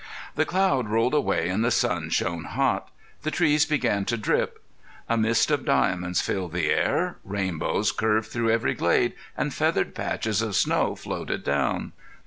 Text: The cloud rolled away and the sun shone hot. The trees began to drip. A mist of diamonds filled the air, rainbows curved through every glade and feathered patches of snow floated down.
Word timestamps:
The 0.33 0.47
cloud 0.47 0.89
rolled 0.89 1.13
away 1.13 1.47
and 1.49 1.63
the 1.63 1.69
sun 1.69 2.09
shone 2.09 2.45
hot. 2.45 2.89
The 3.21 3.29
trees 3.29 3.67
began 3.67 4.03
to 4.05 4.17
drip. 4.17 4.59
A 5.07 5.15
mist 5.15 5.51
of 5.51 5.63
diamonds 5.63 6.21
filled 6.21 6.53
the 6.53 6.71
air, 6.71 7.19
rainbows 7.23 7.91
curved 7.91 8.27
through 8.31 8.49
every 8.49 8.73
glade 8.73 9.13
and 9.37 9.53
feathered 9.53 9.93
patches 9.93 10.41
of 10.41 10.55
snow 10.55 10.95
floated 10.95 11.43
down. 11.43 11.91